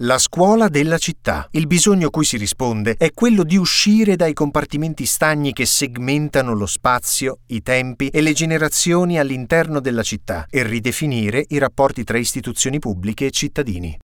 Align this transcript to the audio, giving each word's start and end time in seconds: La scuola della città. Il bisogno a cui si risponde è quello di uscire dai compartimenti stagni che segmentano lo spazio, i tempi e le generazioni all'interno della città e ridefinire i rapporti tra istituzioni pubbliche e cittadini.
La 0.00 0.18
scuola 0.18 0.68
della 0.68 0.98
città. 0.98 1.48
Il 1.52 1.66
bisogno 1.66 2.08
a 2.08 2.10
cui 2.10 2.26
si 2.26 2.36
risponde 2.36 2.96
è 2.98 3.14
quello 3.14 3.44
di 3.44 3.56
uscire 3.56 4.14
dai 4.14 4.34
compartimenti 4.34 5.06
stagni 5.06 5.54
che 5.54 5.64
segmentano 5.64 6.52
lo 6.52 6.66
spazio, 6.66 7.38
i 7.46 7.62
tempi 7.62 8.08
e 8.08 8.20
le 8.20 8.34
generazioni 8.34 9.18
all'interno 9.18 9.80
della 9.80 10.02
città 10.02 10.48
e 10.50 10.64
ridefinire 10.64 11.46
i 11.48 11.56
rapporti 11.56 12.04
tra 12.04 12.18
istituzioni 12.18 12.78
pubbliche 12.78 13.24
e 13.24 13.30
cittadini. 13.30 13.94